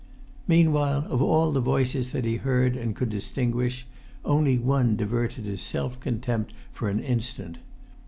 [0.47, 3.85] Meanwhile, of all the voices that he heard and could distinguish,
[4.25, 7.59] only one diverted his self contempt for an instant.